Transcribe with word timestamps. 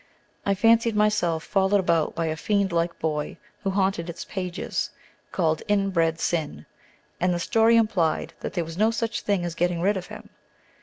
I 0.47 0.55
fancied 0.55 0.95
myself 0.95 1.43
followed 1.43 1.79
about 1.79 2.15
by 2.15 2.25
a 2.25 2.35
fiend 2.35 2.71
like 2.71 2.97
boy 2.97 3.37
who 3.61 3.69
haunted 3.69 4.09
its 4.09 4.25
pages, 4.25 4.89
called 5.31 5.61
"Inbred 5.67 6.19
Sin;" 6.19 6.65
and 7.19 7.31
the 7.31 7.39
story 7.39 7.75
implied 7.77 8.33
that 8.39 8.53
there 8.53 8.65
was 8.65 8.79
no 8.79 8.89
such 8.89 9.21
thing 9.21 9.45
as 9.45 9.53
getting 9.53 9.79
rid 9.79 9.97
of 9.97 10.07
him. 10.07 10.31